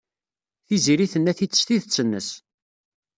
Tiziri 0.67 1.07
tenna-t-id 1.13 1.53
s 1.55 1.61
tidet-nnes. 1.67 2.29